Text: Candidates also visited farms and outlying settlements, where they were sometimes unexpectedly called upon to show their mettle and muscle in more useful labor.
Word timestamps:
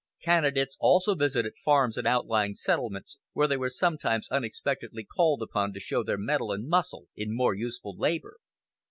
Candidates 0.23 0.75
also 0.79 1.13
visited 1.13 1.53
farms 1.63 1.95
and 1.95 2.07
outlying 2.07 2.55
settlements, 2.55 3.19
where 3.33 3.47
they 3.47 3.55
were 3.55 3.69
sometimes 3.69 4.27
unexpectedly 4.31 5.03
called 5.03 5.43
upon 5.43 5.73
to 5.73 5.79
show 5.79 6.03
their 6.03 6.17
mettle 6.17 6.51
and 6.51 6.67
muscle 6.67 7.05
in 7.15 7.35
more 7.37 7.53
useful 7.53 7.95
labor. 7.95 8.37